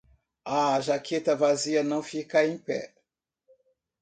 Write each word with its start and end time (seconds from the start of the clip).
A 0.59 0.79
jaqueta 0.81 1.35
vazia 1.35 1.83
não 1.83 2.01
fica 2.01 2.43
em 2.43 2.57
pé. 2.57 2.91